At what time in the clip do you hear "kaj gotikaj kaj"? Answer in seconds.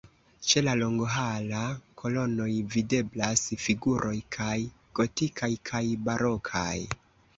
4.37-5.83